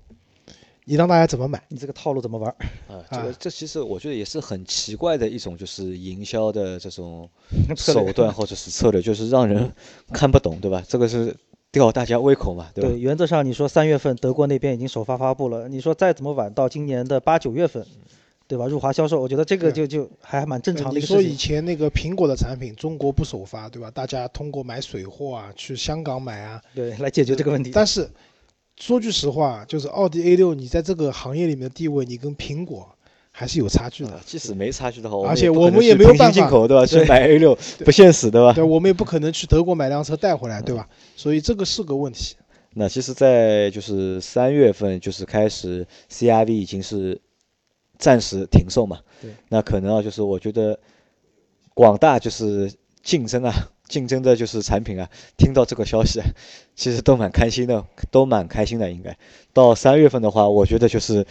[0.84, 1.62] 你让大家怎么买？
[1.68, 2.50] 你这个套路怎么玩？
[2.88, 7.28] 啊，这个这其实我觉得也是很奇怪的一种，就是营销的这种
[7.78, 9.72] 手段或者是策略，就是让人
[10.12, 10.82] 看不懂，对吧？
[10.88, 11.36] 这个是
[11.70, 12.90] 吊大家胃口嘛，对吧？
[12.90, 17.86] 对，原则上你说三月份德国那边已经首发发布了，你说再怎么晚到今年的八九月份。
[18.46, 18.66] 对吧？
[18.66, 21.00] 入华销售，我觉得这个就就还蛮正常的。
[21.00, 23.90] 你说以前那个苹果的产品，中国不首发，对吧？
[23.90, 27.70] 大家通过买水货啊，去香港买啊，对，来解决这个问题。
[27.72, 28.08] 但是
[28.76, 32.86] 说句实话，就是奥迪 A 六，你在这个行业里面的地位，你跟苹果
[33.30, 34.20] 还是有差距的。
[34.26, 36.84] 即使没差距的话，而且我们也没有办法进口，对吧？
[36.84, 38.52] 去买 A 六不现实，对吧？
[38.52, 40.86] 对，我们也不可能去德国买辆车带回来，对吧？
[41.16, 42.36] 所以这个是个问题。
[42.74, 47.18] 那其实，在就是三月份，就是开始 CRV 已经是。
[47.98, 49.00] 暂时停售嘛？
[49.20, 50.78] 对，那可能啊，就是我觉得
[51.74, 53.52] 广大就是竞争啊，
[53.88, 56.20] 竞争的就是产品啊，听到这个消息，
[56.74, 58.90] 其实都蛮开心的，都蛮开心的。
[58.90, 59.16] 应该
[59.52, 61.26] 到三月份的话，我觉得就是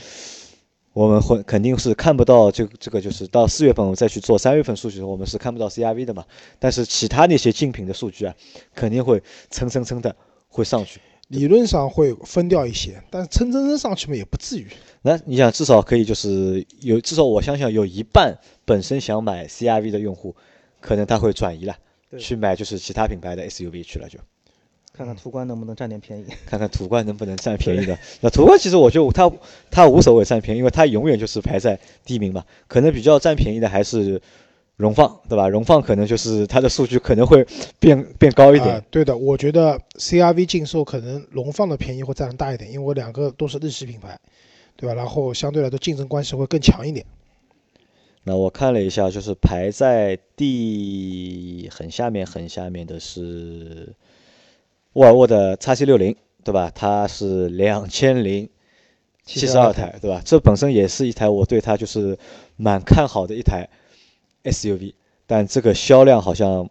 [0.94, 6.24] 我们会肯定是看不到这这个，就是到四月份我们再去做三月份数据，我们是看不到 CRV 的嘛。
[6.60, 8.36] 但是其他那些竞品的数据啊，
[8.76, 10.16] 肯定会蹭蹭蹭的
[10.48, 11.02] 会上去。
[11.30, 14.68] 理论上会分掉一些，但是蹭蹭蹭上去嘛，也不至于。
[15.02, 20.36] 那你想，至少可以就是有，至少我相信，有一半本身想买 CRV 的用户，
[20.80, 21.76] 可能他会转移了，
[22.20, 24.20] 去买就是其他品牌的 SUV 去了，就
[24.94, 27.98] 看看途观能不能占点便宜，看看途观能不能占便宜的。
[28.22, 29.32] 那途观其实我觉得他
[29.72, 32.46] 他无所谓占便宜，因为它永远就是排在第一名嘛。
[32.68, 34.22] 可能比较占便宜的还是。
[34.76, 35.48] 荣放对吧？
[35.48, 37.46] 荣放可能就是它的数据可能会
[37.80, 38.84] 变变高一点。
[38.90, 44.20] 对的，我觉得 CRV 禁售可能荣放的便宜会占的大一点，因为两个都是日系品牌，
[44.76, 44.96] 对吧？
[44.96, 47.06] 然后相对来说竞争关系会更强一点。
[48.24, 53.94] 那我看了一下，就是排在第很下面很下面的是
[54.94, 56.72] 沃尔沃的 x C 六零，对吧？
[56.74, 58.50] 它是两千零
[59.24, 60.22] 七十二台，对吧？
[60.26, 62.18] 这本身也是一台我对它就是
[62.56, 63.70] 蛮看好的一台。
[64.44, 64.94] SUV，
[65.26, 66.70] 但这个销量好像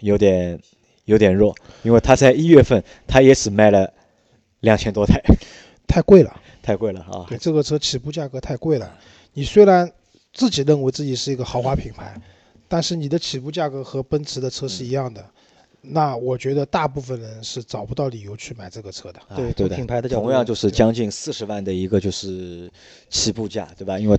[0.00, 0.60] 有点
[1.04, 3.92] 有点弱，因为它在一月份它也只卖了
[4.60, 5.20] 两千多台，
[5.86, 7.26] 太贵了， 太贵了啊！
[7.28, 8.98] 对，这个车起步价格太贵了。
[9.32, 9.90] 你虽然
[10.32, 12.20] 自己认为自己是一个豪华品牌，
[12.68, 15.24] 但是你的起步价格和奔驰的车是一样的，
[15.80, 19.20] 那我觉得大部分人是找不到理由去买这个车的。
[19.34, 22.70] 对啊对的，品牌的角度同样就是将近四十万的一个就是
[23.10, 23.98] 起步价，对吧？
[23.98, 24.18] 因为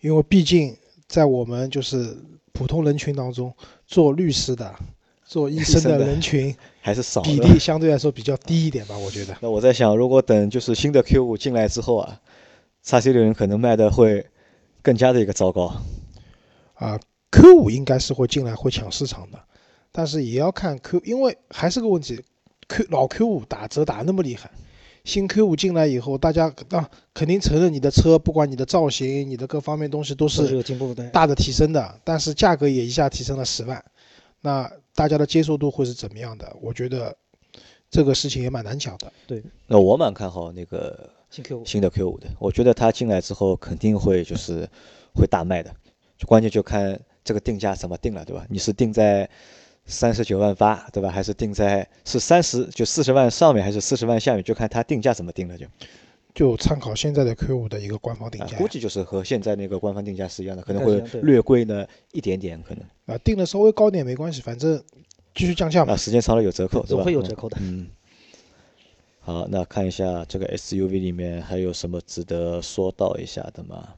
[0.00, 0.76] 因为毕竟
[1.08, 2.16] 在我们就是
[2.52, 3.54] 普通人群当中，
[3.86, 4.74] 做律师的、
[5.24, 7.38] 做医生的人群 还是少比。
[7.40, 9.36] 例相对来说比较低一点吧，我觉得。
[9.40, 12.20] 那我在想，如果等就是新的 Q 五进来之后啊
[12.82, 14.26] 叉 C 六零可能卖的会
[14.82, 15.74] 更加的一个糟糕。
[16.74, 16.98] 啊
[17.30, 19.38] ，Q 五应该是会进来会抢市场的，
[19.92, 22.22] 但是也要看 Q，因为还是个问题
[22.68, 24.50] ，Q 老 Q 五打折打那么厉害，
[25.04, 31.08] 新 Q 五进来以后，大家啊肯定承认你的车，不管你的造型、你的各方面东西都都是是有进步的。
[31.10, 33.84] 大的提升的，但是价格也一下提升了十万，
[34.40, 36.56] 那大家的接受度会是怎么样的？
[36.60, 37.14] 我觉得
[37.90, 39.12] 这个事情也蛮难讲的。
[39.26, 44.66] 对那我蛮看好那个新 Q 五新的 Q 五的，我觉得它进来之后肯定会就是
[45.14, 45.70] 会大卖的，
[46.16, 48.46] 就关键就看这个定价怎么定了，对吧？
[48.48, 49.28] 你是定在
[49.86, 51.10] 三十九万八，对吧？
[51.10, 54.42] 还是定在是三十就四十万上面，还是四十万下面？
[54.42, 55.66] 就看它定价怎么定了就。
[56.34, 64.82] 就参考现在的 Q 五的一个官方定价，啊估计就是和现在那个官方定价是一样的，可能会略贵呢一点点，可能啊定的稍微高点没关系，反正
[65.34, 65.96] 继续降价嘛啊，。
[65.96, 67.56] 时间长了有折扣，总会有折扣的。
[67.60, 67.88] 嗯。
[69.20, 73.94] 好，那看一下这个 SUV 里面还有什么值得说到一下的吗？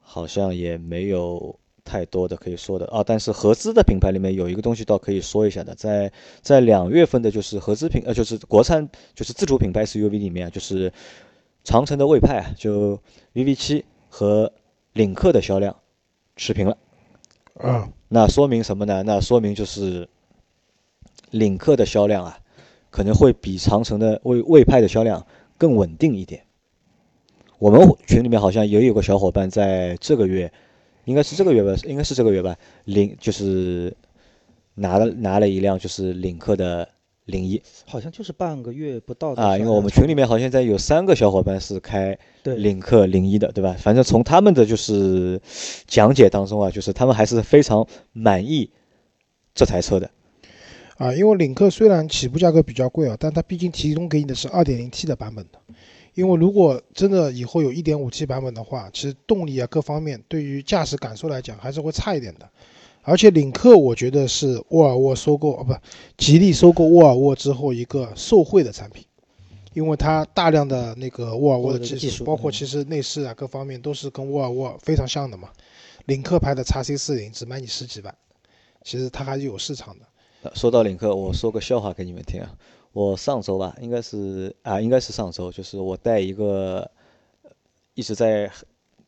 [0.00, 3.02] 好像也没有太多的可以说的啊。
[3.04, 10.92] 但是合资的品牌里面有一个东西倒可以说一下的，在在两月份的就是合资品呃就是国产就是自主品牌 SUV 里面啊，就是
[11.64, 13.00] 长城的魏派啊，就
[13.34, 14.52] VV 七和
[14.92, 15.74] 领克的销量
[16.36, 16.76] 持平了。
[17.54, 19.02] 啊，那说明什么呢？
[19.02, 20.08] 那说明就是
[21.30, 22.38] 领克的销量啊，
[22.90, 26.44] 可能会比长城的魏魏派的销量更稳定一点。
[27.58, 30.52] 我们群里面好像也有个小伙伴在这个月，
[31.08, 33.96] 应该是这个月吧，应该是这个月吧，领就是
[34.74, 36.86] 拿了拿了一辆就是领克的
[37.24, 43.74] 零一好像就是半个月不到的啊，因为我们群里面好像现在有三个小伙伴是开领克零一的，对吧？
[43.78, 45.40] 反正从他们的就是
[45.86, 48.70] 讲解当中啊，就是他们还是非常满意
[49.54, 50.10] 这台车的。
[50.98, 55.58] 啊，因为领克虽然起步价格比较贵啊，但它毕竟提供给你的是 2.0T 的版本的。
[56.18, 62.50] 因为如果真的以后有一点五 T 版本的话，其实动力啊各方面对于驾驶感受来讲还是会差一点的。
[63.02, 65.72] 而且领克我觉得是沃尔沃收购啊不，
[66.16, 69.04] 吉利收购沃尔沃之后一个受惠的产品，
[69.74, 75.50] 因为它大量的那个沃尔沃的技术，包括其实内饰啊各方面都是跟沃尔沃非常像的嘛。
[76.06, 78.12] 领克牌的 x C 四零只卖你十几万，
[78.82, 80.04] 其实它还是有市场的。
[80.42, 82.50] 呃说到领克，我说个笑话给你们听啊。
[82.98, 86.90] 我上周吧，应该是啊，应该是上周，就是我带一个
[87.42, 87.50] 呃
[87.94, 88.50] 一直在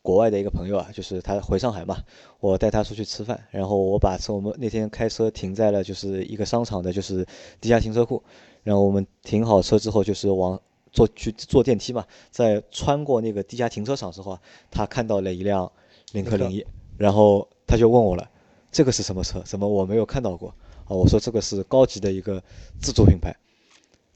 [0.01, 1.97] 国外的一个朋友啊，就是他回上海嘛，
[2.39, 7.27] 我带他出去吃饭，然后我把车我们那天开车停在了就是一个商场的，就是
[7.59, 8.23] 地下停车库，
[8.63, 10.57] 然后我们停好车之后，就是往
[10.93, 15.69] 坐去坐电梯嘛，在穿过那个地下停车场之后啊，他看到了一辆
[16.13, 16.65] 领克零一，
[16.97, 18.29] 然后他就问我了，
[18.71, 19.41] 这个是什么车？
[19.41, 20.47] 怎么我没有看到过？
[20.85, 22.41] 啊，我说这个是高级的一个
[22.81, 23.35] 自主品牌。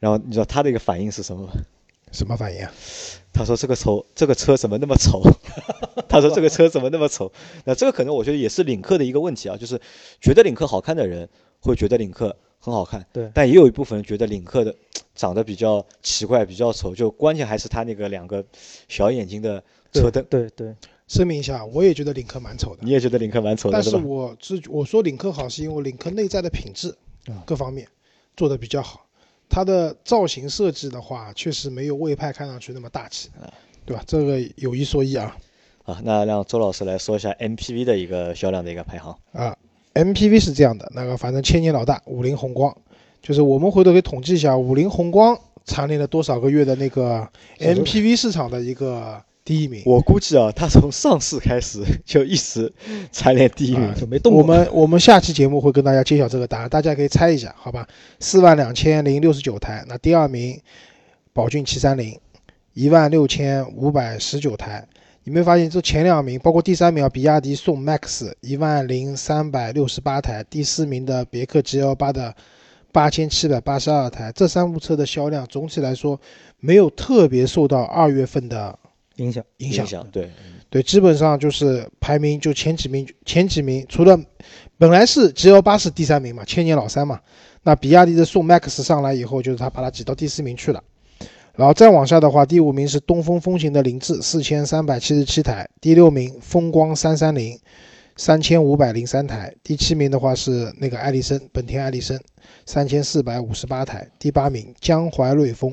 [0.06, 1.54] 然后你知道他的一个反应是什么吗？
[2.12, 2.72] 什么反应啊？
[3.34, 5.20] 他说这个丑，这个车怎么那么丑？
[6.08, 7.32] 他说这个车怎么那么丑？
[7.64, 9.82] 那这个可能我觉得也是领克的一个问题啊，就是
[10.22, 11.28] 觉得领克好看的人
[11.60, 14.76] 会觉得领克很好看，对但也有一部分人觉得领克的
[15.16, 18.46] 长得比较奇怪、比较丑，就关键还是他那个两个
[18.88, 20.24] 小眼睛的车灯。
[20.30, 20.76] 对对，
[21.08, 23.98] 声明一下，我也觉得领克蛮丑的你，也觉得领克蛮丑的，但是？
[23.98, 27.88] 我是我说领克好，是因为领克内在的品质啊各方面
[28.38, 29.05] 做的比较好，
[29.50, 33.30] 它的造型设计的话，确实没有魏派看上去那么大气，
[33.86, 34.04] 对吧？
[34.06, 35.36] 这个有一说一啊
[35.84, 39.16] 啊，那让周老师来说一下 MPV 的一个销量的一个排行。
[39.32, 39.56] 啊
[39.94, 42.76] ，MPV 是这样的，那个反正千年老大五菱宏光，
[43.22, 47.28] 就是我们回头可以统计一下，五菱宏光蝉联了多少个月的那个
[47.60, 49.84] MPV 市场的一个第一名。
[49.86, 52.74] 我估计啊，他从上市开始就一直
[53.12, 53.96] 蝉联第一名啊。
[53.96, 54.42] 就没动过。
[54.42, 57.88] 我们我们下期节目会跟大家揭晓这个答案，大家可以猜一下，好吧？
[58.20, 60.60] 四万两千零六十九台，那第二名
[61.32, 62.20] 宝骏七三零，
[62.74, 64.86] 一万六千五百十九台。
[65.28, 72.36] 你没发现这前两名，包括第三名啊，比亚迪宋 MAX 一万零三百六十八台，第四名的别克 GL 八的
[72.92, 76.20] 八千七百八十二台，这三部车的销量总体来说
[76.60, 78.78] 没有特别受到二月份的
[79.18, 79.86] 影响影响。
[79.86, 80.30] 响对，
[80.70, 84.20] 对，基本上就是排名就前几名，前几名除了
[84.78, 87.20] 本来是 G L 八是第三名嘛，千年老三嘛，
[87.64, 90.84] 那比亚迪的宋 MAX 上来以后，就是他把它挤到第四名去了。
[91.56, 97.58] 然后再往下的话，第五名是东风风行的凌志，四千三百七十七台；第六名风光三三零，
[98.18, 102.20] 三千五百零三台；第七名的话是那个爱丽绅，本田爱丽绅，
[102.66, 105.72] 三千四百五十八台；第八名江淮瑞风，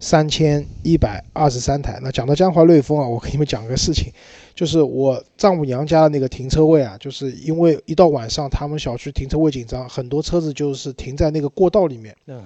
[0.00, 1.98] 三千一百二十三台。
[2.02, 4.12] 那讲到江淮瑞风啊，我给你们讲个事情，
[4.54, 12.14] 就是我丈母娘家的那个停车位啊，就是因为一到晚上他们小区停车位紧张，很多车子就是停在那个过道里面。
[12.26, 12.42] 嗯，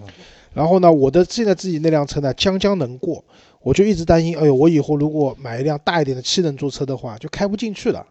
[0.55, 3.23] 然后呢，我的现在自己那辆车呢，将将能过，
[3.61, 8.07] 我就一直担心，哎呦，我以后如果买一辆大一点的七人座车的话，就开不进去了。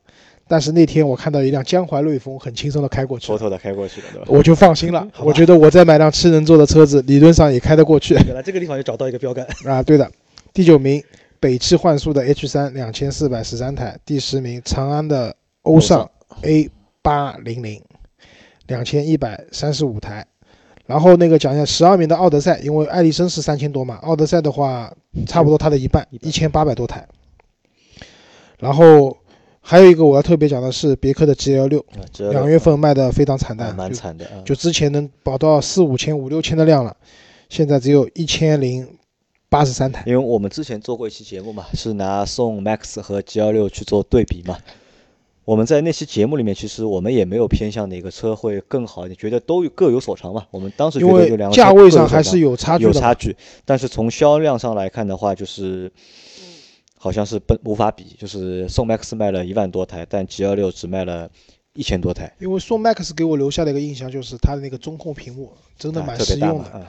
[0.52, 4.26] 但是那天我看到一辆江淮瑞风，很轻松的开过去了，妥妥的开过去了，对吧？
[4.28, 5.08] 我就放心了。
[5.20, 9.48] 我觉得我再买辆七人座的车子，理论上也开得过去原来这个地方就找到一个标杆。
[9.66, 9.82] 啊。
[9.82, 10.12] 对的，
[10.52, 11.02] 第九名
[11.40, 16.12] 北汽幻速的 H 三两千四百十三台，第十名长安的欧尚
[16.42, 16.70] A
[17.02, 17.82] 八零零
[18.68, 20.28] 两千一百三十五台。
[20.86, 24.94] 然后那个讲一下十二名的奥德赛，因为爱丽绅是三千多嘛，奥德赛的话
[25.26, 27.08] 差不多它的，一半一千八百多台。
[28.60, 29.16] 然后
[29.64, 34.42] 还有一个我要特别讲的是别克的 GL 六，啊两月份卖的非常惨啊淡，就蛮惨的啊。
[34.44, 36.96] 就之前能保到四五千、五六千的量了，
[37.48, 38.88] 现在只有一千零
[39.50, 40.04] 八十三台。
[40.08, 44.58] 因为我们之前做过一期节目嘛，是拿宋 MAX 和 GL 六去做对比嘛。
[45.44, 50.46] 我们在那期节目里面，其实我们也没有偏向哪个车会更好，你觉得都各有所长嘛。
[50.52, 55.92] 我们当时觉得就两个价位上还是有差距的，有差距，但是从销量上来看的话，就是
[57.04, 61.28] 好像是不无法比，就是宋 MAX 卖了一万多台，但 G 2 6只卖了
[61.74, 66.86] 一千多台，因为宋 MAX 给我留下的一个印象就是它的那个中控屏幕真的蛮实用的。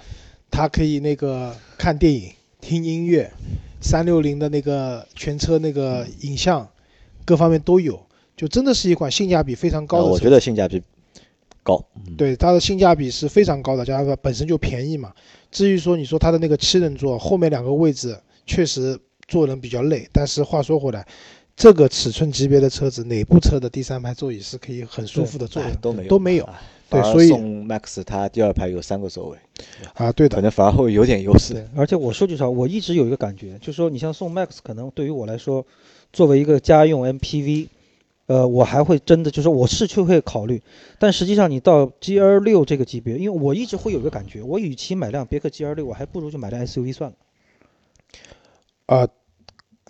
[0.51, 3.33] 它可以那个看电影、听音乐，
[3.81, 6.69] 三六零的那个全车那个影像，
[7.25, 7.99] 各方面都有，
[8.37, 10.05] 就真的是一款性价比非常高的。
[10.05, 10.83] 啊我觉得性价比
[11.63, 15.15] 高，嗯，对它的性价比是非常高的，加上它本身就便宜嘛。
[15.51, 18.99] 至于说你说它的那个七人座后面两个位置确实
[19.33, 21.07] 坐人比较累，但是话说回来，
[21.57, 25.69] 这个尺寸级别的车子哪部车的第三排座椅是可以很舒服的坐的？
[25.71, 29.39] 哎都没有都没有啊对所以宋 MAX 它第二排有三个座位，
[29.95, 31.55] 啊，对的，可能反而会有点优势。
[31.55, 35.65] 对，而且我说句实话，我一直有一个感觉，就是说你像宋 MAX，可能对于我来说，
[36.13, 37.69] 作为一个家用 MPV，
[38.27, 40.61] 呃，我还会真的就是我是去会考虑，
[40.99, 47.17] 但实际上你到 GL 六这个级别，因为我一直会有一个感觉，我与其买辆别克 GL 六，我还不如就买辆 SUV 算了。
[48.85, 49.09] 啊，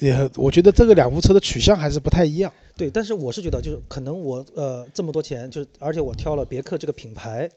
[0.02, 2.52] 也我觉得这个两部车的取向还是不太一样。
[2.76, 7.48] 对，但是我是觉得，就是可能我呃这么多钱，就是而且我挑了别克这个品牌，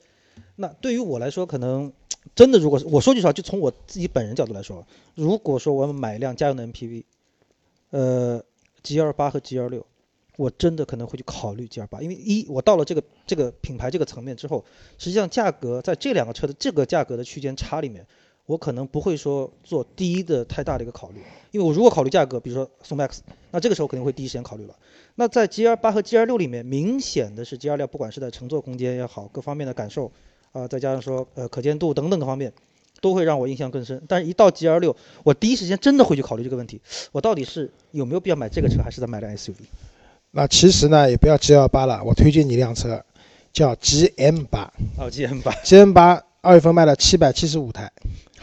[0.56, 1.92] 那对于我来说，可能
[2.36, 7.04] 真的如果是我说句实话，就从我自己本人角度来说，如果说我要买一辆家用的 MPV，
[7.90, 8.44] 呃
[8.84, 9.84] ，G 2 8和 G 2 6
[10.38, 14.64] 我真的可能会去考虑 G 2 8因为一我到了这个这个品牌这个层面之后，
[15.00, 18.06] 实际上价格在这两个车的这个价格的区间差里面，
[18.46, 23.20] 我可能不会说做第一的太大的一个考虑，因为我如果考虑价格，比如说宋 MAX，
[23.52, 24.76] 那这个时候肯定会第一时间考虑了。
[25.16, 30.12] 那在 G R 八和 G R 六里面，明显的是 G R 六，不管是在乘坐空间也好，各方面的感受，
[30.52, 32.54] 啊、再加上说呃可见度等等各方面，
[33.02, 34.04] 都会让我印象更深。
[34.08, 36.82] 但是，一到 G R 六，我第一时间真的会去考虑这个问题，
[37.12, 39.66] 我到底是有没有必要买这个车，还是再买辆 S U V？
[40.32, 43.04] 那其实呢，也不要 G L 八了，我推荐你一辆车，
[43.54, 44.72] 叫 G M 八。
[44.98, 47.90] 哦，G M 八，G M 八二月份卖了七百七十五台，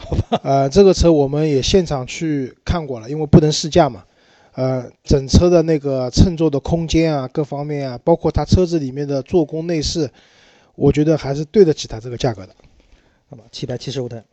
[0.05, 0.39] 好吧？
[0.43, 4.03] 呃，这个车我们也现场去看过了，因为不能试驾嘛。
[4.53, 10.09] 呃，整车的那个乘坐的空间啊，各方面啊，包括它车子里面的做工内饰，
[10.75, 12.55] 我觉得还是对得起它这个价格的。
[13.29, 14.23] 好吧，七百七十五台。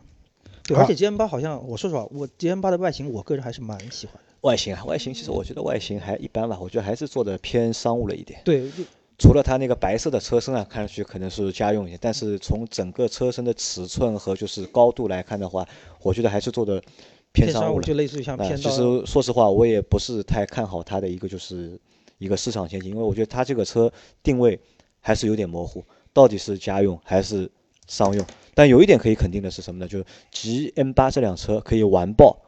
[0.64, 4.20] 对，而且 G M 八好像，我说实话，我 G M 八的外形，我个人还是蛮喜欢的。
[4.42, 8.40] 外形啊，外形其实我觉得外形还一般吧，我觉得还是做的偏商务了一点。
[8.44, 8.84] 对，就
[9.20, 15.68] 除了它那个白色的车身啊，看上去可能是家用一些，但是从整个车身的尺寸和就是高度来看的话，
[16.02, 16.82] 我觉得还是做的
[17.30, 21.78] 偏商务就类似于像啊，偏到其实说实话，我也不是太看好它的一个就是
[22.16, 24.58] 一个市场前景，因为我觉得它这个车定位
[25.00, 27.50] 还是有点模糊，到底是家用还是
[27.86, 28.26] 商用？
[28.54, 29.86] 但有一点可以肯定的是什么呢？
[29.86, 32.38] 就是 G M 八这辆车可以完爆，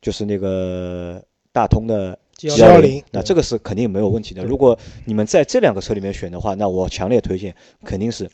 [0.00, 4.44] 就是那个大通的 G G 110幺零，那这个是肯定没有问题的。
[4.44, 8.30] 如果你们在这两个车里面选的话，那我强烈推荐肯定是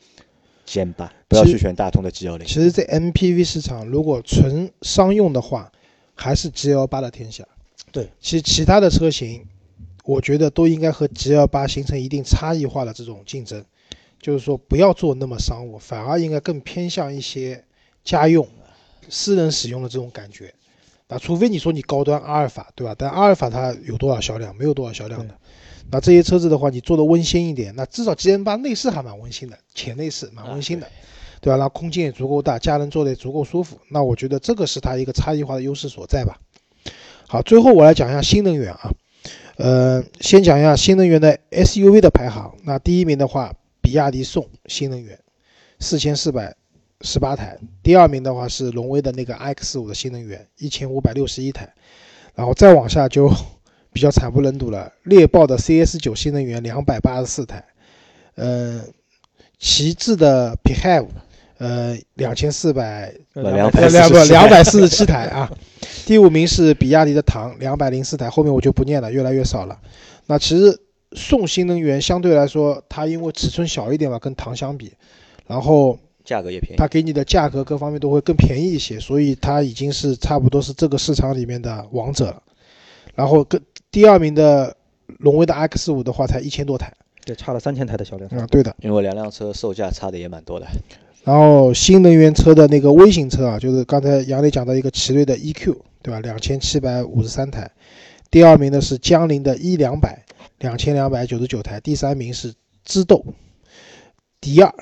[0.65, 2.47] G 八，不要去选大通的 G 幺零。
[2.47, 5.71] 其实，在 MPV 市场，如果纯商用的话，
[6.15, 7.47] 还是 G 幺八的天下。
[7.93, 9.45] 对，其实其他的车型，
[10.05, 13.65] 我觉得都应该和 G 幺八形成一定差异化的这种竞争，
[14.21, 17.65] 就是说不要做那么商务，反而应该更偏向一些
[18.05, 18.47] 家用、
[19.09, 20.55] 私人使用的这种感觉。
[21.11, 22.95] 啊，除非你说你高端阿尔法，对吧？
[22.97, 24.57] 但阿尔法它有多少销量？
[24.57, 25.35] 没有多少销量的。
[25.91, 30.87] 那这些车子的话，你做的温馨一点，那至少 G M 八内饰还蛮温馨的，前内饰蛮温馨的。
[31.43, 31.57] 对吧？
[31.57, 33.79] 然后空间也足够大，家人坐的也足够舒服。
[33.89, 36.39] 那我觉得这个是它一个差异化的优势所在吧。
[37.27, 38.93] 好，最后我来讲一下新能源啊，
[39.57, 42.55] 呃，先讲一下新能源的 SUV 的排行。
[42.65, 45.19] 那第一名的话，比亚迪宋新能源，
[45.79, 46.55] 四千四百
[47.03, 47.59] 十八台。
[47.83, 51.73] 第二名的话是荣威的那个 X 五的新能源，一千五百六十一台。
[52.35, 53.29] 然后再往下就
[53.93, 57.65] 比较惨不忍睹了，猎豹的 CS 九新能源两百八十四台，
[58.37, 58.83] 呃，
[59.59, 61.07] 旗帜的 PHEV，
[61.59, 65.51] 呃，两千四百两呃两不两百四十七台啊。
[66.07, 69.79] 第五名是比亚迪的唐，两百零四台，后面我就不念了，越来越少了。
[70.27, 70.81] 那其实
[71.13, 74.93] 宋新能源相对来说，它因为尺寸小一点嘛，跟唐相比，
[75.49, 76.77] 然后价格也便宜。
[76.77, 82.43] 它给你的价格各方面都会更便宜一些，所以它已经是差不多是这个市场里面的王者了。
[83.15, 83.61] 然后跟
[83.91, 84.77] 第二名的
[85.19, 86.93] 荣威的 X 五的话，才一千多台
[87.25, 88.31] 对，差了三千台的销量。
[88.31, 88.75] 啊，对的。
[88.81, 90.67] 因为两辆车售价差的也蛮多的。
[91.25, 96.21] 然后新能源车的那个微型车啊，就是刚才杨磊讲到一个奇瑞的 EQ，对吧？
[96.21, 97.71] 两千七百五十三台。
[98.31, 100.25] 第二名的是江铃的 E 两百，
[100.61, 101.79] 两千两百九十九台。
[101.81, 102.55] 第三名是
[102.85, 103.23] 知豆，
[104.41, 104.73] 迪二，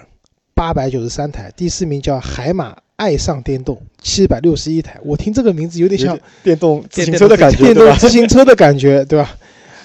[0.59, 1.53] 八百九十三台。
[1.57, 4.99] 第四名叫海马爱上电动，七百六十一台。
[5.05, 7.97] 我听这个名字有点像电动自行车的感觉，电动？
[7.97, 9.39] 自行车的感觉，对吧？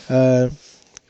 [0.08, 0.50] 呃，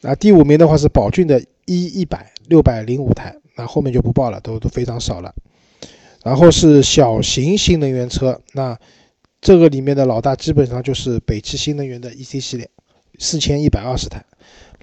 [0.02, 3.34] 啊，第五名的话是宝骏的 E 一百，六百零五台。
[3.56, 5.34] 那后面就不报了，都都非常少了。
[6.26, 8.78] 然后是小型新能源车，那
[9.40, 12.70] 这个里面的老大基本上就是北汽新能源的 EC 系列，
[13.18, 14.26] 四千一百二十台。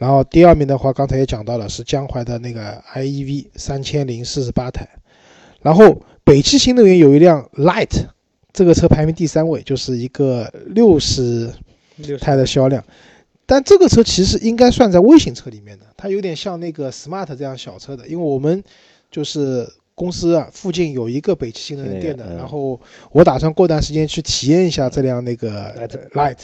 [0.01, 4.89] 然后第二名的话，刚才也讲到了，是江淮的那个 iEV，三千零四十八台。
[5.61, 8.07] 然后北汽新能源有一辆 Light，
[8.51, 11.53] 这个车排名第三位，就是一个六十
[11.97, 12.83] 六台的销量。
[13.45, 18.65] 但这个车其实应该算在微型车里面的，它有点像那个 Smart 这样小车的，因为我们
[19.11, 22.81] 就是公司啊附近有一个北汽新能源店的，嗯然后
[23.13, 26.39] 我打算过段时间去体验一下这辆那个 Light，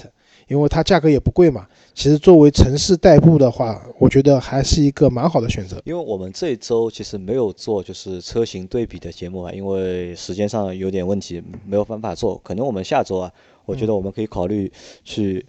[0.48, 1.66] 因为它价格也不贵嘛。
[1.94, 5.80] 其实作为城市代步的话，我觉得还是一个蛮好的选择。
[5.84, 12.38] 因为我们这一周其实没有做就是车型对比的节目啊，因为时间上有点问题，没有办法做。
[12.44, 13.32] 可能我们下周啊，
[13.64, 14.70] 我觉得我们可以考虑
[15.04, 15.46] 去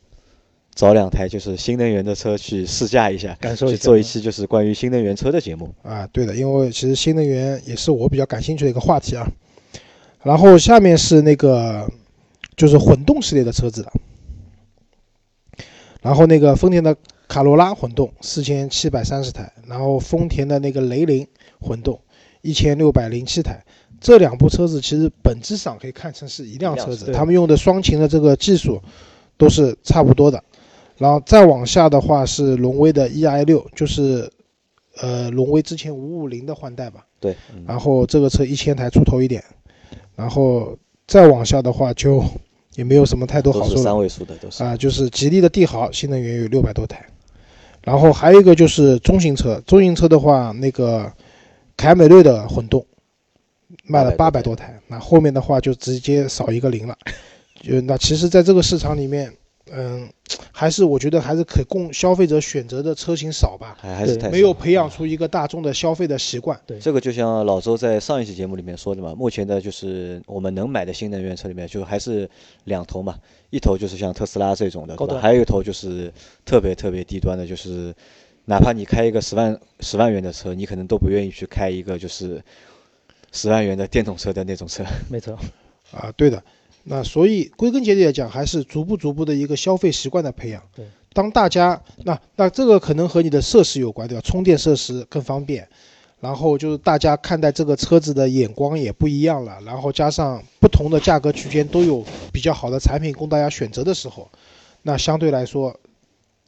[0.74, 5.74] 找两台就是新能源的车去试驾一下，感受一下去做一期就是关于新能源车的节目。
[5.84, 9.28] 啊，对的，因为其实新能源也是我比较感兴趣的一个话题啊。
[10.24, 11.86] 然后下面是那个
[12.56, 13.92] 就是混动系列的车子了，
[16.08, 16.96] 然后那个丰田的
[17.28, 21.28] 卡罗拉混动四千七百三十台，然后丰田的那个雷凌
[21.60, 22.00] 混动
[22.42, 23.62] 一千六百零七台。
[24.00, 28.82] 这两部车子其实本质上可以看成是一辆车子，他们用的双擎的这个技术
[29.36, 30.42] 都是差不多的。
[30.98, 34.32] 然后再往下的话是荣威的 EI 六，就是
[35.02, 37.06] 呃荣威之前五五零的换代吧。
[37.20, 39.44] 对，嗯然后这个车一千台出头一点，
[40.16, 42.24] 然后再往下的话就
[42.78, 44.64] 也没有什么太多好处了位数的，都是。
[44.64, 47.04] 啊，就是吉利的帝豪新能源有六百多台，
[47.82, 51.12] 然后还有一个就是中型车，中型车的话那个
[51.76, 52.86] 凯美瑞的混动
[53.86, 56.96] 卖了八百800多台，那后面的话就直接少一个零了，
[57.64, 59.34] 就那其实在这个市场里面，
[59.72, 60.10] 嗯，
[60.52, 66.60] 还是我觉得还是可供消费者选择的车型少吧，还还是太没有培养出一个大众的消费的习惯。
[66.66, 72.30] 对这个就像老周在上一期节目里面说的嘛，目前的就是我们能买的新能源车里面，就还是
[72.66, 73.18] 两头嘛，
[73.50, 75.00] 一头就是像特斯拉这种的，对吧？
[75.00, 76.12] 高端还有一头就是
[76.46, 77.94] 特别特别低端的，就是
[78.46, 82.42] 哪怕你开一个十万十万元的车，你可能都不愿意去开一个就是
[83.32, 84.84] 十万元的电动车的那种车。
[85.10, 85.38] 没错，
[85.92, 86.42] 啊，对的。
[86.90, 90.64] 那所以归根结底来讲，还是逐步逐步的一个消费习惯的培养。
[90.74, 94.22] 对，当大家那那这个可能和你的设施有关，对吧？
[94.22, 95.68] 充电设施更方便，
[96.22, 104.30] 然后就是大家看待这个车子的眼光也不一样了，然后加上不同的价格区间都有比较好的产品供大家选择的时候，
[104.84, 105.78] 那相对来说，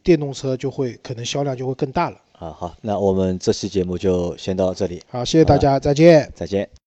[0.03, 2.17] 电动车就会可能销量就会更大了。
[2.39, 6.31] 啊，好，那我们这期节目就先到这里，好，谢谢大家，再见。
[6.33, 6.69] 再见。